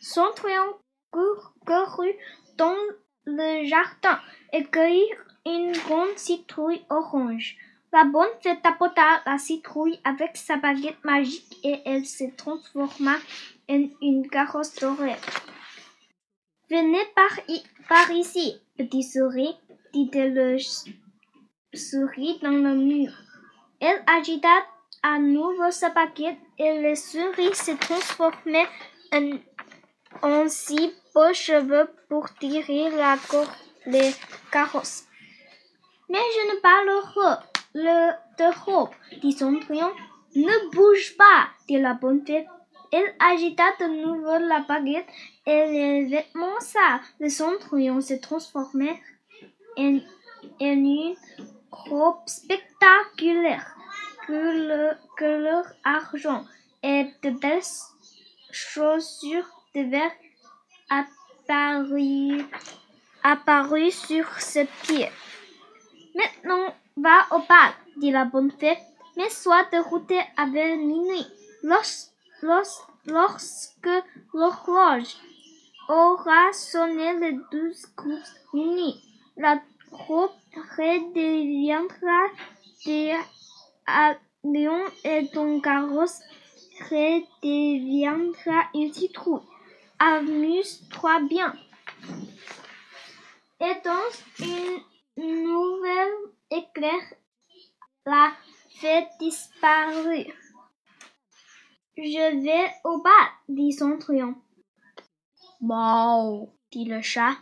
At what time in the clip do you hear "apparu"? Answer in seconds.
63.22-63.90